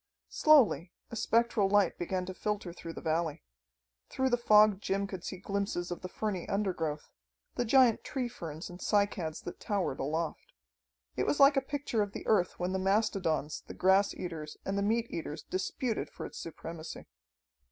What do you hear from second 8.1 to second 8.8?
ferns and